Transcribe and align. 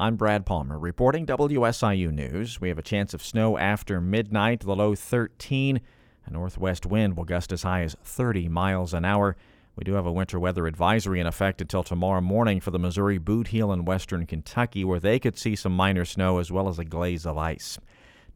I'm 0.00 0.14
Brad 0.14 0.46
Palmer 0.46 0.78
reporting 0.78 1.26
WSIU 1.26 2.12
News. 2.12 2.60
We 2.60 2.68
have 2.68 2.78
a 2.78 2.82
chance 2.82 3.14
of 3.14 3.24
snow 3.24 3.58
after 3.58 4.00
midnight, 4.00 4.60
the 4.60 4.76
low 4.76 4.94
13. 4.94 5.80
A 6.24 6.30
northwest 6.30 6.86
wind 6.86 7.16
will 7.16 7.24
gust 7.24 7.50
as 7.50 7.64
high 7.64 7.82
as 7.82 7.96
30 8.04 8.48
miles 8.48 8.94
an 8.94 9.04
hour. 9.04 9.36
We 9.74 9.82
do 9.82 9.94
have 9.94 10.06
a 10.06 10.12
winter 10.12 10.38
weather 10.38 10.68
advisory 10.68 11.18
in 11.18 11.26
effect 11.26 11.60
until 11.60 11.82
tomorrow 11.82 12.20
morning 12.20 12.60
for 12.60 12.70
the 12.70 12.78
Missouri 12.78 13.18
Boot 13.18 13.48
Heel 13.48 13.72
and 13.72 13.88
western 13.88 14.24
Kentucky, 14.24 14.84
where 14.84 15.00
they 15.00 15.18
could 15.18 15.36
see 15.36 15.56
some 15.56 15.74
minor 15.74 16.04
snow 16.04 16.38
as 16.38 16.52
well 16.52 16.68
as 16.68 16.78
a 16.78 16.84
glaze 16.84 17.26
of 17.26 17.36
ice. 17.36 17.80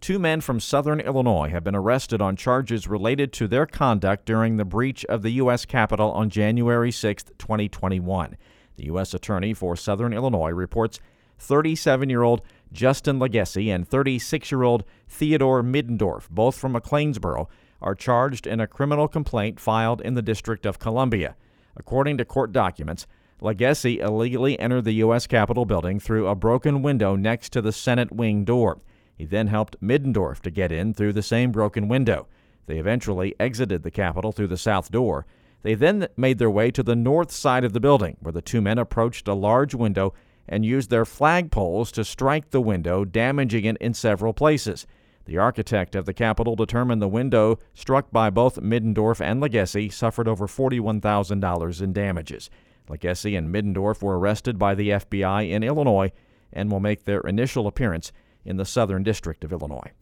Two 0.01 0.19
men 0.19 0.41
from 0.41 0.59
southern 0.59 0.99
Illinois 0.99 1.51
have 1.51 1.63
been 1.63 1.77
arrested 1.77 2.21
on 2.21 2.35
charges 2.35 2.89
related 2.89 3.33
to 3.35 3.47
their 3.47 3.67
conduct 3.67 4.27
during 4.27 4.57
the 4.57 4.65
breach 4.65 5.05
of 5.05 5.23
the 5.23 5.31
U.S. 5.35 5.65
Capitol 5.65 6.11
on 6.11 6.29
January 6.29 6.91
6, 6.91 7.23
2021. 7.39 8.37
The 8.75 8.87
U.S. 8.87 9.15
Attorney 9.15 9.55
for 9.55 9.77
Southern 9.77 10.13
Illinois 10.13 10.51
reports 10.51 10.99
37 11.43 12.09
year 12.09 12.23
old 12.23 12.43
Justin 12.73 13.19
Legacy 13.19 13.71
and 13.71 13.87
36 13.87 14.51
year 14.51 14.63
old 14.63 14.85
Theodore 15.09 15.63
Middendorf, 15.63 16.29
both 16.31 16.57
from 16.57 16.75
McLeansboro, 16.75 17.49
are 17.81 17.95
charged 17.95 18.47
in 18.47 18.61
a 18.61 18.67
criminal 18.67 19.09
complaint 19.09 19.59
filed 19.59 20.01
in 20.01 20.15
the 20.15 20.23
District 20.23 20.65
of 20.65 20.79
Columbia. 20.79 21.37
According 21.77 22.19
to 22.19 22.25
court 22.25 22.53
documents, 22.53 23.07
Legacy 23.41 23.99
illegally 23.99 24.59
entered 24.61 24.85
the 24.85 24.95
U.S. 24.95 25.27
Capitol 25.27 25.65
building 25.65 25.99
through 25.99 26.29
a 26.29 26.37
broken 26.37 26.81
window 26.81 27.17
next 27.17 27.51
to 27.53 27.61
the 27.61 27.73
Senate 27.73 28.13
wing 28.13 28.45
door. 28.45 28.81
He 29.17 29.25
then 29.25 29.49
helped 29.49 29.81
Middendorf 29.83 30.41
to 30.41 30.51
get 30.51 30.71
in 30.71 30.95
through 30.95 31.13
the 31.13 31.23
same 31.23 31.51
broken 31.51 31.89
window. 31.89 32.29
They 32.67 32.79
eventually 32.79 33.35
exited 33.41 33.83
the 33.83 33.91
Capitol 33.91 34.31
through 34.31 34.47
the 34.47 34.57
south 34.57 34.93
door. 34.93 35.27
They 35.63 35.75
then 35.75 36.07
made 36.17 36.39
their 36.39 36.51
way 36.51 36.71
to 36.71 36.85
the 36.85 36.97
north 36.97 37.33
side 37.33 37.65
of 37.65 37.73
the 37.73 37.81
building, 37.81 38.17
where 38.21 38.33
the 38.33 38.43
two 38.43 38.61
men 38.61 38.79
approached 38.79 39.27
a 39.27 39.35
large 39.35 39.75
window 39.75 40.15
and 40.49 40.65
used 40.65 40.91
their 40.91 41.05
flagpoles 41.05 41.91
to 41.93 42.05
strike 42.05 42.51
the 42.51 42.61
window, 42.61 43.05
damaging 43.05 43.65
it 43.65 43.77
in 43.79 43.95
several 43.95 44.33
places. 44.33 44.87
The 45.25 45.39
architect 45.39 45.95
of 45.95 46.05
the 46.05 46.15
Capitol 46.15 46.57
determined 46.57 47.01
the 47.01 47.09
window 47.09 47.59
struck 47.75 48.11
by 48.11 48.31
both 48.31 48.61
Middendorf 48.61 49.21
and 49.21 49.41
Legacy 49.41 49.89
suffered 49.89 50.27
over 50.27 50.47
$41,000 50.47 51.81
in 51.81 51.93
damages. 51.93 52.51
Legacy 52.89 53.37
and 53.37 53.55
Middendorf 53.55 54.03
were 54.03 54.19
arrested 54.19 54.59
by 54.59 54.75
the 54.75 54.91
FBI 54.91 55.49
in 55.49 55.63
Illinois 55.63 56.11
and 56.53 56.71
will 56.71 56.81
make 56.81 57.05
their 57.05 57.21
initial 57.21 57.67
appearance 57.67 58.13
in 58.45 58.57
the 58.57 58.65
Southern 58.65 59.03
District 59.03 59.45
of 59.45 59.53
Illinois. 59.53 59.93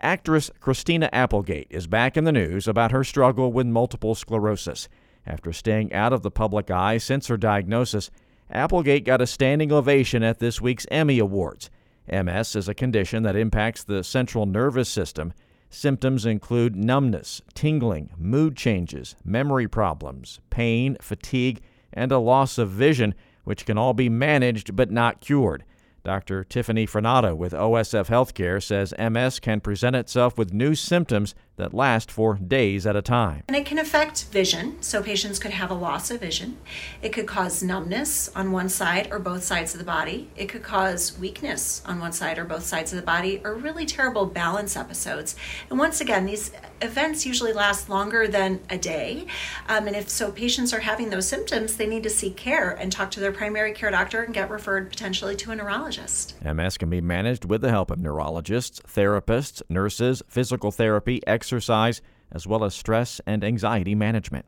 Actress 0.00 0.50
Christina 0.60 1.08
Applegate 1.12 1.68
is 1.70 1.86
back 1.86 2.16
in 2.16 2.24
the 2.24 2.32
news 2.32 2.68
about 2.68 2.92
her 2.92 3.04
struggle 3.04 3.52
with 3.52 3.66
multiple 3.66 4.14
sclerosis. 4.14 4.88
After 5.26 5.52
staying 5.52 5.94
out 5.94 6.12
of 6.12 6.22
the 6.22 6.30
public 6.30 6.70
eye 6.70 6.98
since 6.98 7.28
her 7.28 7.38
diagnosis, 7.38 8.10
Applegate 8.50 9.04
got 9.04 9.22
a 9.22 9.26
standing 9.26 9.72
ovation 9.72 10.22
at 10.22 10.38
this 10.38 10.60
week's 10.60 10.86
Emmy 10.90 11.18
Awards. 11.18 11.70
MS 12.10 12.54
is 12.56 12.68
a 12.68 12.74
condition 12.74 13.22
that 13.22 13.36
impacts 13.36 13.82
the 13.82 14.04
central 14.04 14.44
nervous 14.44 14.88
system. 14.88 15.32
Symptoms 15.70 16.26
include 16.26 16.76
numbness, 16.76 17.40
tingling, 17.54 18.10
mood 18.18 18.56
changes, 18.56 19.16
memory 19.24 19.66
problems, 19.66 20.40
pain, 20.50 20.96
fatigue, 21.00 21.62
and 21.92 22.12
a 22.12 22.18
loss 22.18 22.58
of 22.58 22.70
vision, 22.70 23.14
which 23.44 23.64
can 23.64 23.78
all 23.78 23.94
be 23.94 24.08
managed 24.08 24.76
but 24.76 24.90
not 24.90 25.20
cured. 25.20 25.64
Dr. 26.04 26.44
Tiffany 26.44 26.86
Fernado 26.86 27.34
with 27.34 27.54
OSF 27.54 28.08
Healthcare 28.08 28.62
says 28.62 28.92
MS 28.98 29.40
can 29.40 29.60
present 29.60 29.96
itself 29.96 30.36
with 30.36 30.52
new 30.52 30.74
symptoms 30.74 31.34
that 31.56 31.72
last 31.72 32.10
for 32.10 32.34
days 32.34 32.86
at 32.86 32.96
a 32.96 33.02
time. 33.02 33.42
And 33.46 33.56
it 33.56 33.66
can 33.66 33.78
affect 33.78 34.24
vision, 34.24 34.82
so 34.82 35.02
patients 35.02 35.38
could 35.38 35.52
have 35.52 35.70
a 35.70 35.74
loss 35.74 36.10
of 36.10 36.20
vision. 36.20 36.58
It 37.00 37.12
could 37.12 37.26
cause 37.26 37.62
numbness 37.62 38.28
on 38.34 38.52
one 38.52 38.68
side 38.68 39.08
or 39.10 39.18
both 39.18 39.44
sides 39.44 39.72
of 39.72 39.78
the 39.78 39.84
body. 39.84 40.28
It 40.36 40.46
could 40.46 40.62
cause 40.62 41.16
weakness 41.18 41.82
on 41.86 42.00
one 42.00 42.12
side 42.12 42.38
or 42.38 42.44
both 42.44 42.64
sides 42.64 42.92
of 42.92 42.96
the 42.96 43.06
body, 43.06 43.40
or 43.44 43.54
really 43.54 43.86
terrible 43.86 44.26
balance 44.26 44.76
episodes. 44.76 45.36
And 45.70 45.78
once 45.78 46.00
again, 46.00 46.26
these 46.26 46.50
events 46.82 47.24
usually 47.24 47.52
last 47.52 47.88
longer 47.88 48.26
than 48.26 48.60
a 48.68 48.76
day. 48.76 49.26
Um, 49.68 49.86
and 49.86 49.96
if 49.96 50.08
so, 50.08 50.32
patients 50.32 50.72
are 50.72 50.80
having 50.80 51.10
those 51.10 51.28
symptoms, 51.28 51.76
they 51.76 51.86
need 51.86 52.02
to 52.02 52.10
seek 52.10 52.36
care 52.36 52.70
and 52.70 52.90
talk 52.90 53.10
to 53.12 53.20
their 53.20 53.32
primary 53.32 53.72
care 53.72 53.90
doctor 53.90 54.22
and 54.22 54.34
get 54.34 54.50
referred 54.50 54.90
potentially 54.90 55.36
to 55.36 55.52
a 55.52 55.56
neurologist. 55.56 56.34
MS 56.44 56.78
can 56.78 56.90
be 56.90 57.00
managed 57.00 57.44
with 57.44 57.60
the 57.60 57.70
help 57.70 57.90
of 57.90 57.98
neurologists, 57.98 58.80
therapists, 58.80 59.62
nurses, 59.68 60.22
physical 60.28 60.70
therapy, 60.70 61.20
exercise, 61.26 61.43
as 61.52 62.46
well 62.46 62.64
as 62.64 62.74
stress 62.74 63.20
and 63.26 63.44
anxiety 63.44 63.94
management. 63.94 64.46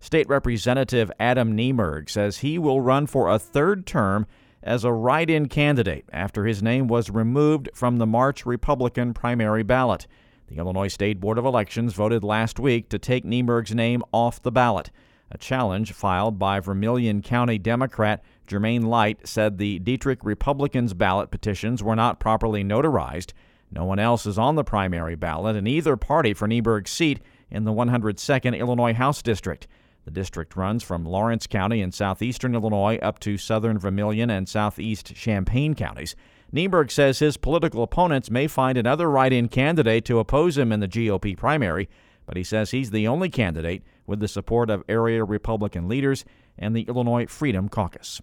State 0.00 0.28
Representative 0.28 1.12
Adam 1.20 1.56
Niemerg 1.56 2.08
says 2.08 2.38
he 2.38 2.58
will 2.58 2.80
run 2.80 3.06
for 3.06 3.28
a 3.28 3.38
third 3.38 3.86
term 3.86 4.26
as 4.62 4.84
a 4.84 4.92
write 4.92 5.30
in 5.30 5.48
candidate 5.48 6.06
after 6.12 6.46
his 6.46 6.62
name 6.62 6.88
was 6.88 7.10
removed 7.10 7.68
from 7.74 7.98
the 7.98 8.06
March 8.06 8.44
Republican 8.46 9.14
primary 9.14 9.62
ballot. 9.62 10.06
The 10.48 10.56
Illinois 10.56 10.88
State 10.88 11.20
Board 11.20 11.38
of 11.38 11.44
Elections 11.44 11.94
voted 11.94 12.24
last 12.24 12.58
week 12.58 12.88
to 12.88 12.98
take 12.98 13.24
Niemerg's 13.24 13.74
name 13.74 14.02
off 14.12 14.42
the 14.42 14.50
ballot. 14.50 14.90
A 15.30 15.38
challenge 15.38 15.92
filed 15.92 16.38
by 16.38 16.58
Vermilion 16.58 17.22
County 17.22 17.56
Democrat 17.56 18.22
Jermaine 18.48 18.86
Light 18.86 19.28
said 19.28 19.58
the 19.58 19.78
Dieterich 19.78 20.24
Republicans' 20.24 20.92
ballot 20.92 21.30
petitions 21.30 21.82
were 21.82 21.94
not 21.94 22.18
properly 22.18 22.64
notarized 22.64 23.32
no 23.70 23.84
one 23.84 23.98
else 23.98 24.26
is 24.26 24.38
on 24.38 24.56
the 24.56 24.64
primary 24.64 25.14
ballot 25.14 25.56
in 25.56 25.66
either 25.66 25.96
party 25.96 26.34
for 26.34 26.48
Niemerg's 26.48 26.90
seat 26.90 27.20
in 27.50 27.64
the 27.64 27.72
102nd 27.72 28.58
Illinois 28.58 28.94
House 28.94 29.22
District. 29.22 29.66
The 30.04 30.10
district 30.10 30.56
runs 30.56 30.82
from 30.82 31.04
Lawrence 31.04 31.46
County 31.46 31.80
in 31.80 31.92
southeastern 31.92 32.54
Illinois 32.54 32.98
up 33.02 33.20
to 33.20 33.36
southern 33.36 33.78
Vermilion 33.78 34.30
and 34.30 34.48
southeast 34.48 35.14
Champaign 35.14 35.74
counties. 35.74 36.16
Niemerg 36.52 36.90
says 36.90 37.20
his 37.20 37.36
political 37.36 37.82
opponents 37.82 38.30
may 38.30 38.48
find 38.48 38.76
another 38.76 39.08
write 39.08 39.32
in 39.32 39.48
candidate 39.48 40.04
to 40.06 40.18
oppose 40.18 40.58
him 40.58 40.72
in 40.72 40.80
the 40.80 40.88
GOP 40.88 41.36
primary, 41.36 41.88
but 42.26 42.36
he 42.36 42.42
says 42.42 42.70
he's 42.70 42.90
the 42.90 43.06
only 43.06 43.28
candidate 43.28 43.82
with 44.06 44.18
the 44.18 44.26
support 44.26 44.68
of 44.70 44.82
area 44.88 45.22
Republican 45.22 45.86
leaders 45.86 46.24
and 46.58 46.74
the 46.74 46.82
Illinois 46.82 47.26
Freedom 47.26 47.68
Caucus. 47.68 48.20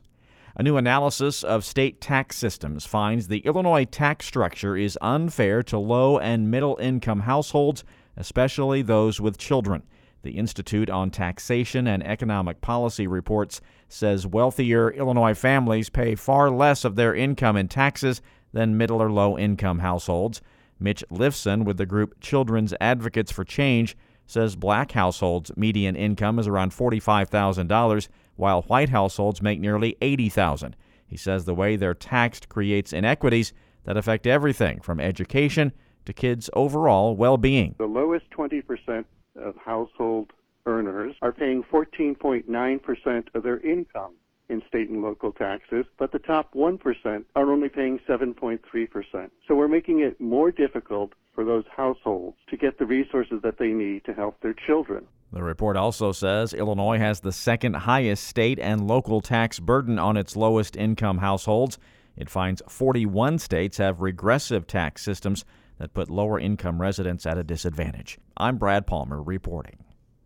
A 0.60 0.64
new 0.64 0.76
analysis 0.76 1.44
of 1.44 1.64
state 1.64 2.02
tax 2.02 2.36
systems 2.36 2.84
finds 2.84 3.28
the 3.28 3.46
Illinois 3.46 3.86
tax 3.86 4.26
structure 4.26 4.76
is 4.76 4.98
unfair 5.04 5.62
to 5.62 5.78
low 5.78 6.18
and 6.18 6.50
middle 6.50 6.78
income 6.82 7.20
households, 7.20 7.84
especially 8.16 8.82
those 8.82 9.22
with 9.22 9.38
children. 9.38 9.84
The 10.24 10.32
Institute 10.32 10.90
on 10.90 11.12
Taxation 11.12 11.86
and 11.86 12.04
Economic 12.04 12.60
Policy 12.60 13.06
reports 13.06 13.62
says 13.88 14.26
wealthier 14.26 14.90
Illinois 14.90 15.36
families 15.36 15.92
pay 15.92 16.16
far 16.16 16.50
less 16.50 16.84
of 16.84 16.96
their 16.96 17.14
income 17.14 17.56
in 17.56 17.68
taxes 17.68 18.24
than 18.52 18.78
middle 18.78 19.00
or 19.00 19.12
low 19.12 19.38
income 19.38 19.78
households. 19.78 20.42
Mitch 20.80 21.04
Lifson 21.12 21.66
with 21.66 21.78
the 21.78 21.86
group 21.86 22.20
Children's 22.20 22.74
Advocates 22.82 23.32
for 23.32 23.46
Change 23.46 23.96
says 24.26 24.56
black 24.56 24.94
households' 24.94 25.56
median 25.56 25.96
income 25.96 26.40
is 26.40 26.48
around 26.48 26.72
$45,000 26.72 28.08
while 28.38 28.62
white 28.64 28.90
households 28.90 29.42
make 29.42 29.60
nearly 29.60 29.98
80,000. 30.02 30.76
He 31.06 31.18
says 31.18 31.46
the 31.46 31.54
way 31.54 31.76
they're 31.76 31.94
taxed 31.94 32.50
creates 32.50 32.94
inequities 32.94 33.54
that 33.84 33.98
affect 33.98 34.26
everything 34.26 34.80
from 34.80 35.00
education 35.00 35.74
to 36.06 36.14
kids' 36.14 36.50
overall 36.54 37.16
well-being. 37.16 37.76
The 37.78 37.86
lowest 37.86 38.30
20% 38.32 39.06
of 39.36 39.56
household 39.58 40.32
earners 40.66 41.16
are 41.22 41.32
paying 41.32 41.64
14.9% 41.64 43.28
of 43.34 43.44
their 43.44 43.60
income 43.60 44.14
in 44.50 44.62
state 44.68 44.90
and 44.90 45.02
local 45.02 45.32
taxes, 45.32 45.86
but 45.98 46.12
the 46.12 46.20
top 46.20 46.54
1% 46.54 47.26
are 47.36 47.52
only 47.52 47.70
paying 47.70 48.00
7.3%. 48.08 49.30
So 49.48 49.56
we're 49.56 49.68
making 49.68 50.00
it 50.00 50.20
more 50.20 50.52
difficult 50.52 51.14
for 51.34 51.44
those 51.44 51.66
households 51.76 52.38
to 52.50 52.58
get 52.58 52.80
the 52.80 52.86
resources 52.86 53.42
that 53.44 53.60
they 53.60 53.68
need 53.68 54.06
to 54.06 54.14
help 54.14 54.40
their 54.42 54.54
children. 54.54 55.06
The 55.32 55.44
report 55.44 55.76
also 55.76 56.14
says 56.14 56.54
Illinois 56.54 56.98
has 57.00 57.20
the 57.20 57.34
second 57.34 57.76
highest 57.76 58.24
state 58.24 58.60
and 58.60 58.88
local 58.88 59.22
tax 59.22 59.60
burden 59.60 60.00
on 60.00 60.16
its 60.16 60.36
lowest 60.36 60.76
income 60.76 61.18
households. 61.18 61.78
It 62.16 62.30
finds 62.30 62.62
41 62.68 63.40
states 63.40 63.78
have 63.78 64.02
regressive 64.02 64.66
tax 64.66 65.04
systems 65.04 65.44
that 65.78 65.94
put 65.94 66.10
lower 66.10 66.40
income 66.40 66.82
residents 66.82 67.26
at 67.26 67.38
a 67.38 67.44
disadvantage. 67.44 68.18
I'm 68.38 68.58
Brad 68.58 68.88
Palmer 68.88 69.22
reporting. 69.22 69.78